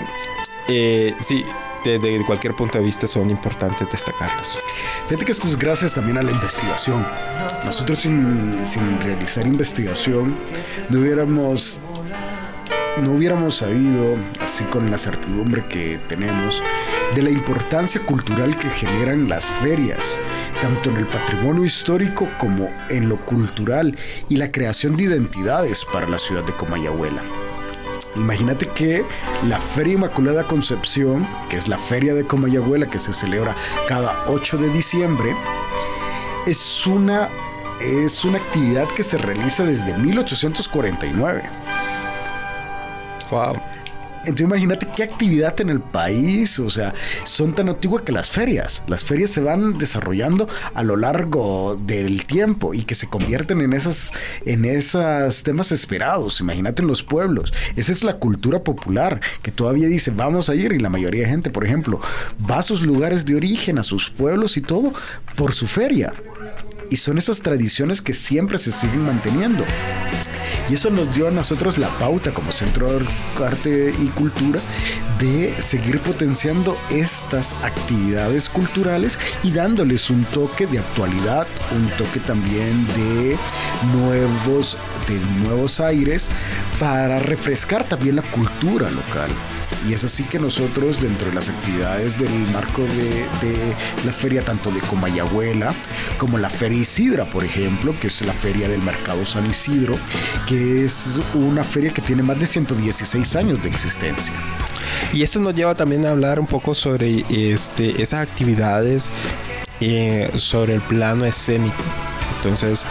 [0.67, 1.43] eh, sí,
[1.84, 4.59] desde cualquier punto de vista son importantes destacarlos.
[5.07, 7.05] Fíjate que esto es gracias también a la investigación.
[7.65, 10.36] Nosotros sin, sin realizar investigación
[10.89, 11.80] no hubiéramos
[12.99, 16.61] no hubiéramos sabido, así con la certidumbre que tenemos,
[17.15, 20.17] de la importancia cultural que generan las ferias,
[20.61, 23.97] tanto en el patrimonio histórico como en lo cultural
[24.29, 27.21] y la creación de identidades para la ciudad de Comayagüela.
[28.15, 29.05] Imagínate que
[29.47, 33.55] la Feria Inmaculada Concepción, que es la feria de Comayagüela que se celebra
[33.87, 35.33] cada 8 de diciembre,
[36.45, 37.29] es una,
[37.79, 41.43] es una actividad que se realiza desde 1849.
[43.32, 43.55] Wow.
[44.23, 48.84] Entonces imagínate qué actividad en el país, o sea, son tan antiguas que las ferias.
[48.86, 53.73] Las ferias se van desarrollando a lo largo del tiempo y que se convierten en
[53.73, 54.11] esas
[54.45, 56.39] en esos temas esperados.
[56.39, 57.51] Imagínate en los pueblos.
[57.75, 61.29] Esa es la cultura popular que todavía dice, "Vamos a ir" y la mayoría de
[61.29, 61.99] gente, por ejemplo,
[62.47, 64.93] va a sus lugares de origen, a sus pueblos y todo
[65.36, 66.13] por su feria.
[66.91, 69.63] Y son esas tradiciones que siempre se siguen manteniendo.
[70.70, 73.05] Y eso nos dio a nosotros la pauta como Centro de
[73.45, 74.62] Arte y Cultura
[75.22, 82.86] de seguir potenciando estas actividades culturales y dándoles un toque de actualidad, un toque también
[82.88, 83.38] de
[83.93, 86.30] nuevos, de nuevos aires
[86.80, 89.32] para refrescar también la cultura local.
[89.88, 94.43] Y es así que nosotros, dentro de las actividades del marco de, de, la feria,
[94.43, 95.74] tanto de Comayagüela
[96.17, 99.97] como la Feria Isidra, por ejemplo, que es la feria del Mercado San Isidro,
[100.47, 104.34] que es una feria que tiene más de 116 años de existencia.
[105.14, 109.12] Y esto nos lleva también a hablar un poco sobre este, esas actividades
[109.80, 111.84] eh, sobre el plano escénico.
[112.38, 112.86] Entonces,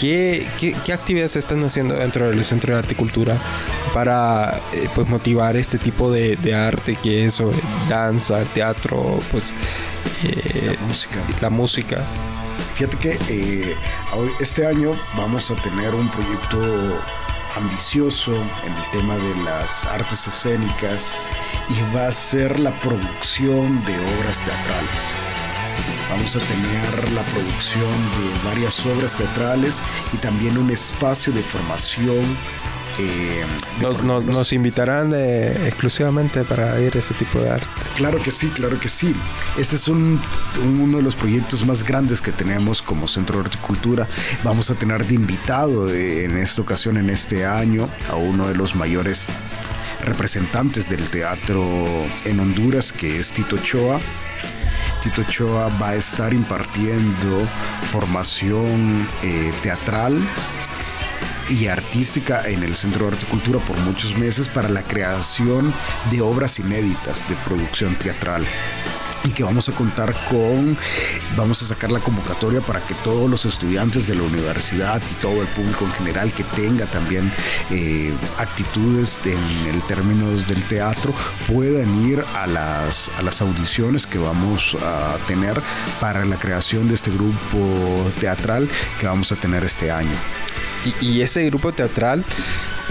[0.00, 3.36] ¿Qué, qué, qué actividades se están haciendo dentro del Centro de Arte y Cultura
[3.92, 9.52] para eh, pues motivar este tipo de, de, arte que es sobre danza, teatro, pues
[10.24, 11.16] eh, la música?
[11.40, 12.06] La música.
[12.74, 13.76] Fíjate que eh,
[14.40, 16.58] este año vamos a tener un proyecto
[17.56, 21.12] ambicioso en el tema de las artes escénicas
[21.72, 25.12] y va a ser la producción de obras teatrales.
[26.10, 32.24] Vamos a tener la producción de varias obras teatrales y también un espacio de formación.
[32.98, 33.44] Eh,
[33.80, 37.66] de nos, nos, nos, invitarán eh, exclusivamente para ir a ese tipo de arte.
[37.94, 39.14] Claro que sí, claro que sí.
[39.56, 40.20] Este es un,
[40.62, 44.06] uno de los proyectos más grandes que tenemos como Centro de Horticultura.
[44.44, 48.54] Vamos a tener de invitado eh, en esta ocasión, en este año, a uno de
[48.54, 49.26] los mayores
[50.02, 51.64] representantes del teatro
[52.24, 54.00] en Honduras, que es Tito Choa.
[55.02, 57.46] Tito Choa va a estar impartiendo
[57.90, 60.20] formación eh, teatral
[61.50, 65.72] y artística en el Centro de Arte y Cultura por muchos meses para la creación
[66.10, 68.44] de obras inéditas de producción teatral
[69.24, 70.76] y que vamos a contar con,
[71.36, 75.42] vamos a sacar la convocatoria para que todos los estudiantes de la universidad y todo
[75.42, 77.30] el público en general que tenga también
[77.70, 81.14] eh, actitudes en el términos del teatro
[81.46, 85.60] puedan ir a las, a las audiciones que vamos a tener
[86.00, 88.68] para la creación de este grupo teatral
[89.00, 90.16] que vamos a tener este año.
[91.00, 92.24] Y, y ese grupo teatral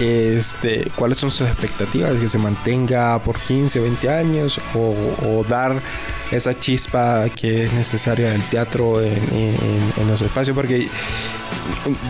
[0.02, 5.80] este, cuáles son sus expectativas, que se mantenga por 15, 20 años o, dar
[6.30, 10.88] esa chispa que es necesaria en el teatro, en, en, en los espacios, porque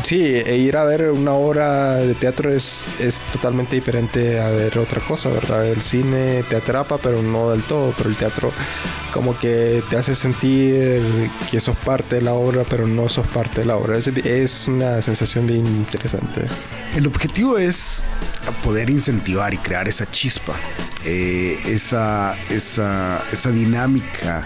[0.02, 4.78] sí, e ir a ver una obra de teatro es, es totalmente diferente a ver
[4.78, 5.66] otra cosa, ¿verdad?
[5.66, 8.52] El cine te atrapa, pero no del todo, pero el teatro
[9.12, 13.60] como que te hace sentir que sos parte de la obra, pero no sos parte
[13.60, 13.98] de la obra.
[13.98, 16.42] Es, es una sensación bien interesante.
[16.96, 18.02] El objetivo es
[18.64, 20.54] poder incentivar y crear esa chispa,
[21.04, 24.44] eh, esa, esa, esa, dinámica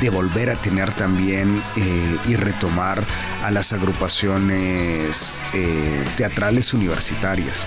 [0.00, 3.02] de volver a tener también eh, y retomar
[3.42, 7.64] a las agrupaciones eh, teatrales universitarias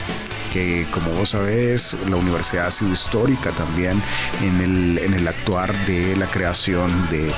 [0.52, 4.02] que como vos sabés, la universidad ha sido histórica también
[4.42, 7.32] en el, en el actuar de la creación de,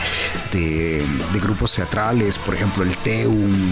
[0.51, 3.72] de, de, grupos teatrales, por ejemplo el TEUM,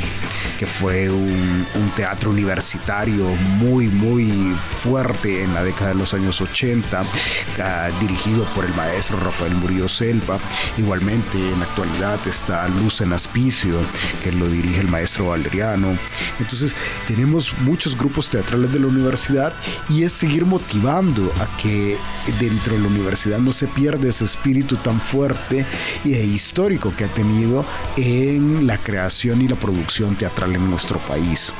[0.60, 3.26] que fue un, un, teatro universitario
[3.58, 9.20] muy, muy fuerte en la década de los años 80, uh, dirigido por el maestro
[9.20, 10.38] Rafael Murillo Selva.
[10.78, 13.80] Igualmente en la actualidad está Luz en Aspicio,
[14.24, 15.98] que lo dirige el maestro Valeriano.
[16.40, 16.76] Entonces
[17.08, 19.31] tenemos muchos grupos teatrales de la universidad
[19.90, 21.98] y es seguir motivando a que
[22.40, 25.66] dentro de la universidad no se pierda ese espíritu tan fuerte
[26.04, 27.66] e histórico que ha tenido
[27.98, 31.54] en la creación y la producción teatral en nuestro país.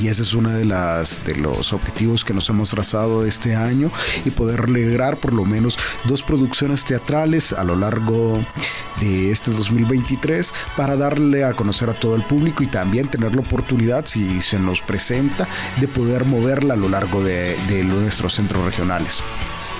[0.00, 3.90] Y ese es uno de, las, de los objetivos que nos hemos trazado este año
[4.24, 8.40] y poder lograr por lo menos dos producciones teatrales a lo largo
[9.00, 13.42] de este 2023 para darle a conocer a todo el público y también tener la
[13.42, 15.48] oportunidad, si se nos presenta,
[15.80, 19.22] de poder moverla a lo largo de, de nuestros centros regionales.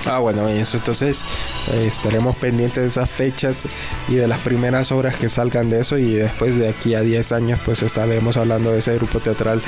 [0.05, 1.23] Ah, bueno, eso entonces
[1.71, 3.67] eh, estaremos pendientes de esas fechas
[4.07, 7.31] y de las primeras obras que salgan de eso y después de aquí a 10
[7.33, 9.61] años pues estaremos hablando de ese grupo teatral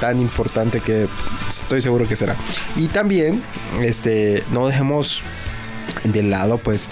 [0.00, 1.08] tan importante que
[1.48, 2.36] estoy seguro que será.
[2.76, 3.42] Y también
[3.80, 5.22] este no dejemos
[6.04, 6.88] de lado pues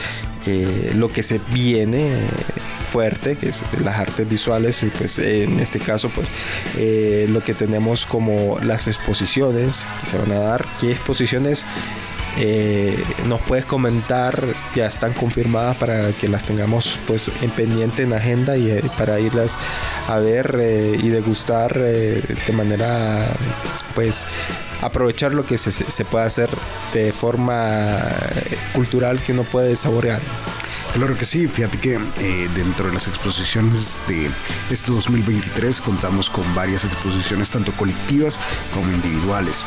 [0.46, 2.10] eh, lo que se viene
[2.90, 6.26] fuerte, que es las artes visuales y pues en este caso pues
[6.76, 11.64] eh, lo que tenemos como las exposiciones que se van a dar, qué exposiciones
[12.39, 18.12] eh, nos puedes comentar, ya están confirmadas para que las tengamos pues en pendiente en
[18.12, 19.57] agenda y eh, para irlas
[20.09, 23.28] a ver eh, y degustar de manera
[23.95, 24.26] pues
[24.82, 26.51] aprovechar lo que se, se puede hacer
[26.93, 27.99] de forma
[28.74, 30.20] cultural que uno puede saborear.
[30.93, 31.99] Claro que sí, fíjate que
[32.55, 34.30] dentro de las exposiciones de
[34.70, 38.39] este 2023 contamos con varias exposiciones tanto colectivas
[38.72, 39.64] como individuales.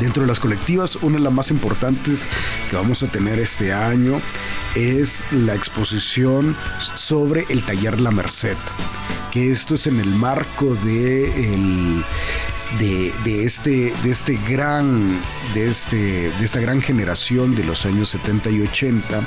[0.00, 2.26] Dentro de las colectivas, una de las más importantes
[2.70, 4.22] que vamos a tener este año
[4.74, 6.56] es la exposición
[6.94, 8.56] sobre el taller La Merced,
[9.30, 12.02] que esto es en el marco de el
[12.78, 15.20] de, este, de, este gran,
[15.54, 15.96] de, este,
[16.30, 19.22] de esta gran generación de los años 70 y 80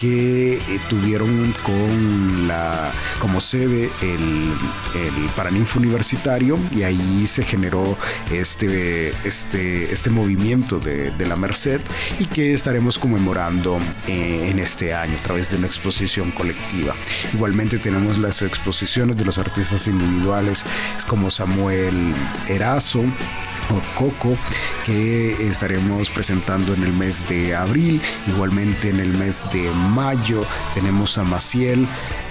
[0.00, 4.52] que eh, tuvieron con la, como sede el,
[4.94, 7.96] el Paraninfo Universitario y ahí se generó
[8.30, 11.80] este, este, este movimiento de, la Merced
[12.18, 13.78] y que estaremos conmemorando
[14.08, 16.94] eh, en este año a través de una exposición colectiva.
[17.32, 20.64] Igualmente tenemos las exposiciones de los artistas individuales
[21.06, 22.12] como Samuel
[22.48, 23.51] Eras, o
[23.96, 24.36] Coco
[24.84, 30.44] que estaremos presentando en el mes de abril igualmente en el mes de mayo
[30.74, 31.86] tenemos a Maciel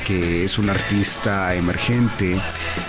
[0.05, 2.39] que es una artista emergente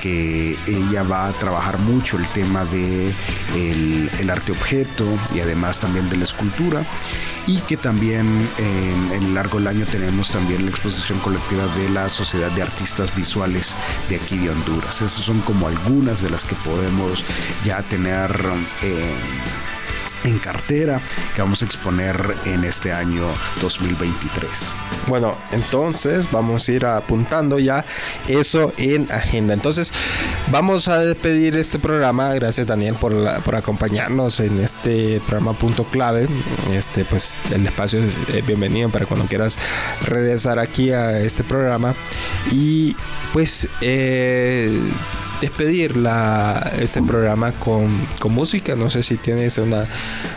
[0.01, 3.13] que ella va a trabajar mucho el tema de
[3.55, 6.85] el, arte objeto y además también de la escultura
[7.47, 12.09] y que también en, el largo del año tenemos también la exposición colectiva de la
[12.09, 13.77] Sociedad de Artistas Visuales
[14.09, 14.97] de aquí de Honduras.
[14.97, 17.25] Esas son como algunas de las que podemos
[17.65, 18.32] ya tener
[18.83, 19.15] eh,
[20.25, 21.01] en cartera
[21.35, 23.27] que vamos a exponer en este año
[23.61, 24.73] 2023.
[25.09, 27.85] Bueno, entonces vamos a ir apuntando ya
[28.29, 29.55] eso en agenda.
[29.55, 29.93] Entonces
[30.51, 32.33] vamos a despedir este programa.
[32.35, 36.29] Gracias Daniel por, por acompañarnos en este programa punto clave.
[36.73, 39.59] Este pues el espacio es bienvenido para cuando quieras
[40.07, 41.95] regresar aquí a este programa.
[42.51, 42.97] Y
[43.33, 44.71] pues eh,
[45.43, 45.95] despedir
[46.79, 48.77] este programa con, música.
[48.77, 49.87] No sé si tienes una,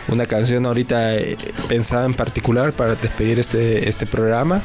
[0.08, 1.38] una canción ahorita eh,
[1.68, 4.60] pensada en particular para despedir este, este programa.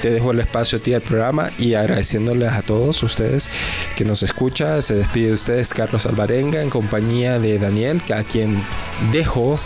[0.00, 3.50] Te dejo el espacio a ti al programa y agradeciéndoles a todos ustedes
[3.96, 4.80] que nos escuchan.
[4.82, 8.62] Se despide de ustedes Carlos Alvarenga en compañía de Daniel, a quien
[9.10, 9.58] dejo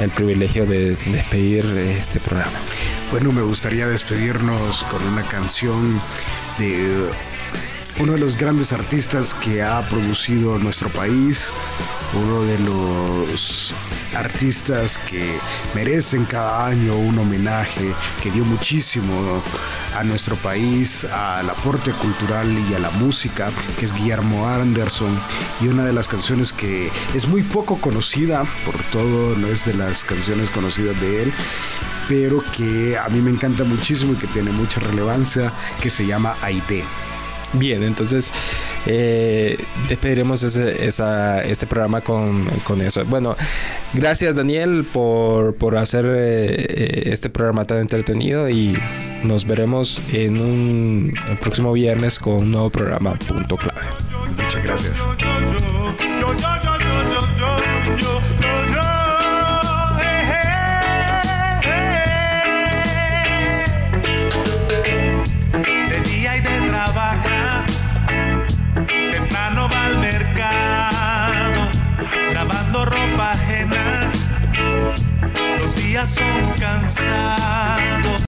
[0.00, 2.58] el privilegio de despedir este programa.
[3.10, 6.00] Bueno, me gustaría despedirnos con una canción
[6.58, 7.10] de
[8.00, 11.52] uno de los grandes artistas que ha producido nuestro país,
[12.14, 13.74] uno de los
[14.14, 15.38] artistas que
[15.74, 17.92] merecen cada año un homenaje,
[18.22, 19.42] que dio muchísimo
[19.96, 25.16] a nuestro país, al aporte cultural y a la música, que es Guillermo Anderson,
[25.60, 29.74] y una de las canciones que es muy poco conocida, por todo, no es de
[29.74, 31.32] las canciones conocidas de él,
[32.08, 36.36] pero que a mí me encanta muchísimo y que tiene mucha relevancia, que se llama
[36.42, 36.84] Aide.
[37.54, 38.32] Bien, entonces
[38.86, 39.56] eh,
[39.88, 42.44] despediremos ese, este programa con,
[42.80, 43.04] eso.
[43.04, 43.36] Bueno,
[43.92, 48.76] gracias Daniel por, hacer eh, este programa tan entretenido y
[49.22, 53.80] nos veremos en un próximo viernes con un nuevo programa punto clave.
[54.36, 55.02] Muchas gracias.
[76.04, 78.14] Días son cansados.